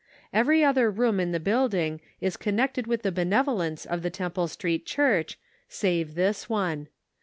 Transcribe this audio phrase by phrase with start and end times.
[0.33, 4.83] Every other room in the building is connected with the benevolence of the Temple Street
[4.83, 5.37] Church
[5.69, 6.87] save this one.